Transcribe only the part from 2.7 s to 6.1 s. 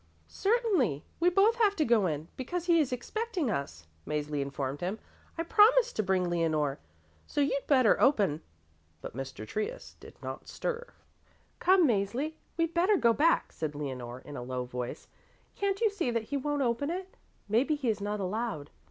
is expecting us," Mäzli informed him. "I promised to